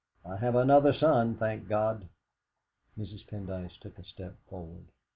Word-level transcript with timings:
I 0.25 0.37
have 0.37 0.55
another 0.55 0.93
son, 0.93 1.35
thank 1.35 1.67
God!" 1.69 2.09
Mrs. 2.97 3.23
Pendyce 3.27 3.79
took 3.79 3.99
a 3.99 4.03
step 4.03 4.35
forward. 4.49 4.85